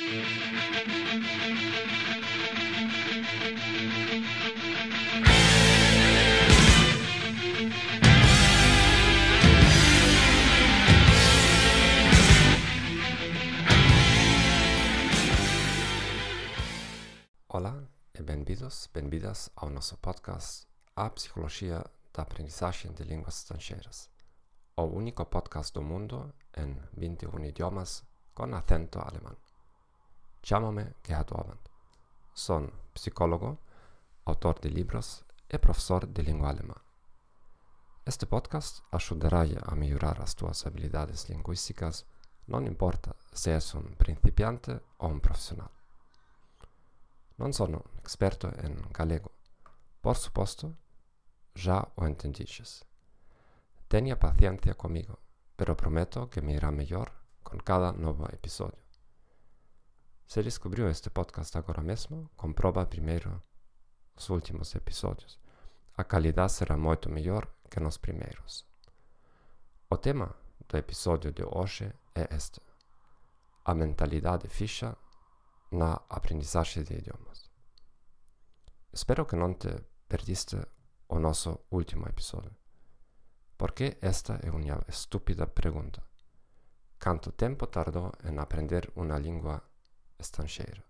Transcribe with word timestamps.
Olá 0.00 0.16
e 18.14 18.22
bem-vindos, 18.22 18.88
bem-vindas 18.94 19.50
ao 19.54 19.68
nosso 19.68 19.98
podcast 19.98 20.66
A 20.96 21.10
Psicologia 21.10 21.84
da 22.14 22.22
Aprendizagem 22.22 22.90
de 22.92 23.04
Línguas 23.04 23.36
Estrangeiras, 23.36 24.08
o 24.78 24.84
único 24.84 25.26
podcast 25.26 25.74
do 25.74 25.82
mundo 25.82 26.32
em 26.56 26.74
21 26.96 27.44
idiomas 27.44 28.02
com 28.34 28.44
acento 28.54 28.98
alemão. 28.98 29.49
Chamo-me 30.42 30.94
Gerhard 31.04 31.32
Orban. 31.32 31.58
Sou 32.32 32.72
psicólogo, 32.94 33.58
autor 34.24 34.58
de 34.58 34.70
livros 34.70 35.22
e 35.48 35.58
professor 35.58 36.06
de 36.06 36.22
língua 36.22 36.48
alemã. 36.48 36.74
Este 38.06 38.26
podcast 38.26 38.82
ajudará 38.90 39.44
a 39.62 39.76
melhorar 39.76 40.20
as 40.20 40.34
tuas 40.34 40.66
habilidades 40.66 41.28
linguísticas, 41.28 42.06
não 42.48 42.66
importa 42.66 43.14
se 43.32 43.50
és 43.50 43.74
um 43.74 43.94
principiante 43.96 44.80
ou 44.98 45.10
um 45.10 45.20
profissional. 45.20 45.70
Non 47.36 47.52
sono 47.52 47.84
experto 48.02 48.48
en 48.64 48.80
galego. 48.92 49.30
Por 50.00 50.16
suposto, 50.16 50.74
já 51.54 51.86
o 51.96 52.06
entendiches. 52.06 52.82
Tenha 53.88 54.16
paciencia 54.16 54.74
comigo, 54.74 55.18
pero 55.54 55.76
prometo 55.76 56.30
que 56.30 56.40
me 56.40 56.54
irá 56.54 56.70
melhor 56.72 57.12
con 57.42 57.60
cada 57.60 57.92
novo 57.92 58.26
episodio. 58.32 58.89
Se 60.32 60.44
descubriu 60.44 60.88
este 60.88 61.10
podcast 61.10 61.58
agora 61.58 61.82
mesmo, 61.82 62.30
comproba 62.36 62.86
primeiro 62.86 63.42
os 64.16 64.30
últimos 64.30 64.72
episodios. 64.76 65.40
A 65.96 66.04
calidade 66.04 66.52
será 66.52 66.76
moito 66.76 67.10
mellor 67.10 67.52
que 67.68 67.80
nos 67.80 67.98
primeiros. 67.98 68.64
O 69.90 69.96
tema 69.96 70.32
do 70.68 70.76
episodio 70.78 71.32
de 71.32 71.42
hoxe 71.42 71.92
é 72.14 72.28
este. 72.32 72.60
A 73.64 73.74
mentalidade 73.74 74.46
fixa 74.46 74.96
na 75.72 76.00
aprendizagem 76.08 76.84
de 76.84 76.94
idiomas. 76.94 77.50
Espero 78.92 79.26
que 79.26 79.34
não 79.34 79.52
te 79.54 79.84
perdiste 80.08 80.64
o 81.08 81.18
nosso 81.18 81.58
último 81.72 82.06
episódio. 82.06 82.54
Porque 83.58 83.98
esta 84.00 84.38
é 84.44 84.50
uma 84.52 84.84
estúpida 84.86 85.48
pergunta. 85.48 86.00
Quanto 87.02 87.32
tempo 87.32 87.66
tardou 87.66 88.12
em 88.22 88.38
aprender 88.38 88.92
uma 88.94 89.18
língua 89.18 89.69
estrangeira? 90.20 90.84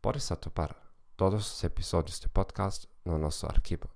Podes 0.00 0.30
atopar 0.32 0.74
todos 1.16 1.52
os 1.52 1.64
episódios 1.64 2.18
de 2.18 2.28
podcast 2.28 2.88
no 3.04 3.18
nosso 3.18 3.46
arquivo. 3.46 3.88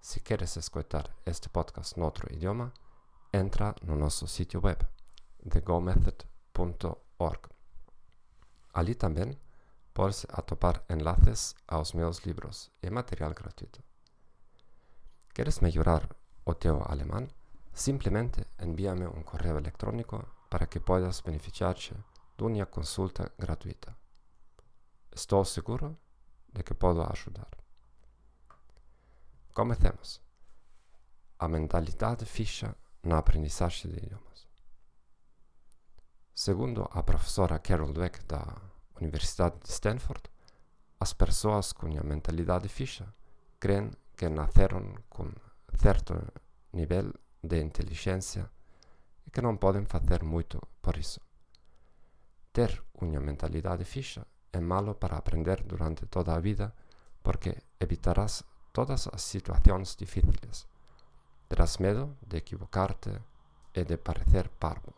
Se 0.00 0.20
queres 0.20 0.56
escutar 0.56 1.10
este 1.24 1.48
podcast 1.48 1.98
no 1.98 2.04
outro 2.04 2.32
idioma, 2.32 2.72
entra 3.32 3.74
no 3.82 3.96
nosso 3.96 4.26
sítio 4.26 4.60
web, 4.62 4.86
thegomethod.org. 5.48 7.40
Ali 8.72 8.94
também 8.94 9.38
podes 9.92 10.26
atopar 10.28 10.84
enlaces 10.88 11.54
aos 11.66 11.92
meus 11.92 12.18
livros 12.20 12.70
e 12.82 12.90
material 12.90 13.32
gratuito. 13.32 13.82
Queres 15.34 15.60
melhorar 15.60 16.08
o 16.44 16.54
teu 16.54 16.82
alemão? 16.82 17.26
Simplesmente 17.72 18.46
envia-me 18.60 19.06
um 19.06 19.22
correio 19.22 19.58
eletrônico 19.58 20.24
para 20.48 20.66
que 20.66 20.80
possas 20.80 21.20
beneficiar-te 21.20 21.94
uma 22.44 22.66
consulta 22.66 23.32
gratuita. 23.38 23.96
Estou 25.14 25.44
seguro 25.44 25.96
de 26.52 26.62
que 26.62 26.74
posso 26.74 27.00
ajudar. 27.00 27.48
Comecemos. 29.54 30.20
A 31.38 31.48
mentalidade 31.48 32.24
fixa 32.26 32.76
na 33.02 33.18
aprendizagem 33.18 33.90
de 33.90 33.98
idiomas. 33.98 34.46
Segundo 36.34 36.88
a 36.92 37.02
professora 37.02 37.58
Carol 37.58 37.92
Dweck 37.92 38.24
da 38.26 38.60
Universidade 39.00 39.58
de 39.60 39.70
Stanford, 39.70 40.22
as 41.00 41.12
pessoas 41.12 41.72
com 41.72 41.86
a 41.86 42.02
mentalidade 42.02 42.68
fixa 42.68 43.14
creem 43.58 43.90
que 44.16 44.28
nasceram 44.28 44.94
com 45.08 45.30
certo 45.74 46.14
nível 46.72 47.12
de 47.42 47.62
inteligência 47.62 48.50
e 49.26 49.30
que 49.30 49.40
não 49.40 49.56
podem 49.56 49.84
fazer 49.84 50.22
muito 50.22 50.60
por 50.82 50.96
isso. 50.96 51.25
ter 52.56 52.72
unha 53.04 53.20
mentalidade 53.20 53.84
fixa 53.84 54.24
é 54.48 54.60
malo 54.64 54.96
para 54.96 55.20
aprender 55.20 55.60
durante 55.60 56.08
toda 56.08 56.32
a 56.32 56.40
vida 56.40 56.72
porque 57.20 57.52
evitarás 57.76 58.48
todas 58.72 59.04
as 59.12 59.20
situacións 59.20 59.92
difíciles. 59.92 60.64
Terás 61.52 61.76
medo 61.84 62.16
de 62.24 62.40
equivocarte 62.40 63.12
e 63.76 63.84
de 63.84 64.00
parecer 64.00 64.48
parvo. 64.48 64.96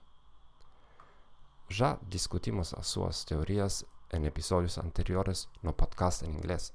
Já 1.67 1.99
discutimos 2.07 2.71
as 2.79 2.87
súas 2.87 3.27
teorías 3.27 3.83
en 4.15 4.23
episodios 4.23 4.79
anteriores 4.79 5.51
no 5.67 5.75
podcast 5.75 6.23
en 6.23 6.39
inglés. 6.39 6.71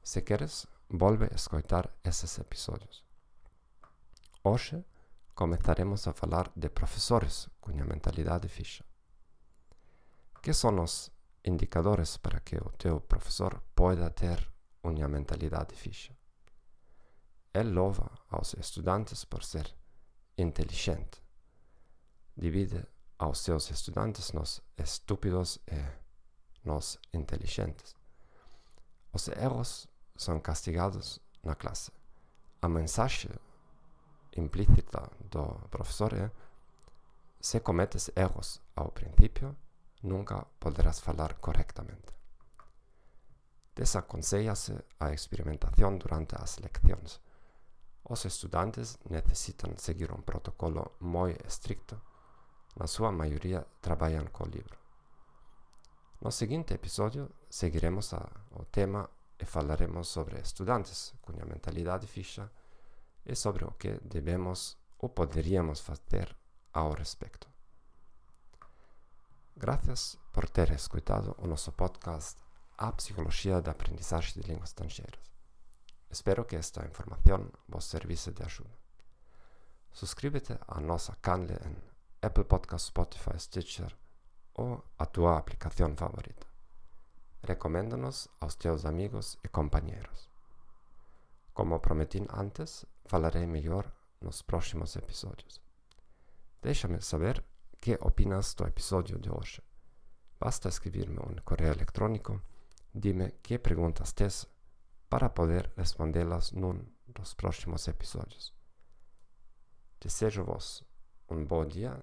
Se 0.00 0.24
queres, 0.24 0.64
volve 0.88 1.28
a 1.28 1.36
escoitar 1.36 1.92
eses 2.00 2.40
episodios. 2.40 3.04
Hoxe 4.40 4.88
comezaremos 5.36 6.08
a 6.08 6.16
falar 6.16 6.48
de 6.56 6.72
profesores 6.72 7.52
cunha 7.60 7.84
mentalidade 7.84 8.48
fixa. 8.48 8.88
Que 10.44 10.52
são 10.52 10.78
os 10.82 11.10
indicadores 11.42 12.18
para 12.18 12.38
que 12.38 12.56
o 12.56 12.70
teu 12.76 13.00
professor 13.00 13.62
possa 13.74 14.10
ter 14.10 14.46
uma 14.82 15.08
mentalidade 15.08 15.74
fixa? 15.74 16.14
Ele 17.54 17.70
louva 17.70 18.10
aos 18.28 18.52
estudantes 18.52 19.24
por 19.24 19.42
ser 19.42 19.74
inteligente. 20.36 21.22
Divide 22.36 22.86
aos 23.18 23.38
seus 23.38 23.70
estudantes 23.70 24.32
nos 24.32 24.60
estúpidos 24.76 25.58
e 25.66 25.82
nos 26.62 26.98
inteligentes. 27.14 27.96
Os 29.14 29.28
erros 29.28 29.88
são 30.14 30.38
castigados 30.38 31.20
na 31.42 31.54
classe. 31.54 31.90
A 32.60 32.68
mensagem 32.68 33.30
implícita 34.36 35.10
do 35.30 35.44
professor 35.70 36.12
é: 36.12 36.30
se 37.40 37.58
cometes 37.60 38.10
erros 38.14 38.60
ao 38.76 38.92
princípio, 38.92 39.56
nunca 40.04 40.46
poderás 40.60 41.00
falar 41.00 41.40
correctamente. 41.40 42.12
Desaconséllase 43.74 44.84
a 45.00 45.10
experimentación 45.10 45.98
durante 45.98 46.36
as 46.36 46.60
leccións. 46.60 47.18
Os 48.04 48.28
estudantes 48.28 49.00
necesitan 49.08 49.74
seguir 49.78 50.12
un 50.12 50.22
protocolo 50.22 50.94
moi 51.00 51.34
estricto. 51.42 51.98
Na 52.76 52.86
súa 52.86 53.10
maioría 53.10 53.64
traballan 53.80 54.28
co 54.28 54.44
libro. 54.46 54.76
No 56.20 56.30
seguinte 56.30 56.74
episodio 56.76 57.32
seguiremos 57.48 58.12
a, 58.12 58.22
o 58.54 58.68
tema 58.68 59.08
e 59.40 59.44
falaremos 59.44 60.06
sobre 60.06 60.38
estudantes 60.38 61.16
cuña 61.24 61.48
mentalidade 61.48 62.06
fixa 62.06 62.52
e 63.24 63.34
sobre 63.34 63.64
o 63.64 63.74
que 63.80 63.98
debemos 64.04 64.76
ou 65.00 65.08
poderíamos 65.08 65.80
facer 65.80 66.36
ao 66.72 66.92
respecto. 66.94 67.53
Graças 69.56 70.18
por 70.32 70.48
ter 70.48 70.72
escutado 70.72 71.36
o 71.38 71.46
nosso 71.46 71.70
podcast 71.70 72.36
A 72.76 72.90
Psicologia 72.90 73.62
da 73.62 73.70
Aprendizagem 73.70 74.34
de 74.34 74.48
Línguas 74.48 74.70
Estrangeiras. 74.70 75.30
Espero 76.10 76.44
que 76.44 76.56
esta 76.56 76.84
informação 76.84 77.52
vos 77.68 77.84
servisse 77.84 78.32
de 78.32 78.42
ajuda. 78.42 78.76
Suscríbete 79.92 80.58
a 80.66 80.80
nossa 80.80 81.14
canal 81.22 81.56
em 81.64 81.76
Apple 82.20 82.42
Podcast, 82.42 82.88
Spotify, 82.88 83.38
Stitcher 83.38 83.96
ou 84.54 84.84
a 84.98 85.06
tua 85.06 85.38
aplicação 85.38 85.96
favorita. 85.96 86.48
Recomenda-nos 87.44 88.26
aos 88.40 88.56
teus 88.56 88.84
amigos 88.84 89.38
e 89.44 89.48
companheiros. 89.48 90.28
Como 91.54 91.78
prometi 91.78 92.20
antes, 92.28 92.84
falarei 93.04 93.46
melhor 93.46 93.88
nos 94.20 94.42
próximos 94.42 94.96
episódios. 94.96 95.60
Deixa-me 96.60 97.00
saber 97.00 97.44
que 97.84 97.98
opinas 98.00 98.54
do 98.54 98.64
episódio 98.66 99.18
de 99.18 99.28
hoje. 99.28 99.60
Basta 100.40 100.70
escrever-me 100.70 101.18
um 101.18 101.36
correio 101.44 101.72
eletrônico, 101.72 102.40
dime 102.94 103.32
que 103.42 103.58
perguntas 103.58 104.14
tens 104.14 104.48
para 105.10 105.28
poder 105.28 105.70
respondê-las 105.76 106.52
num 106.52 106.82
dos 107.06 107.34
próximos 107.34 107.86
episódios. 107.86 108.54
Desejo-vos 110.00 110.82
um 111.28 111.44
bom 111.44 111.66
dia 111.66 112.02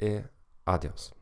e 0.00 0.24
adeus. 0.66 1.14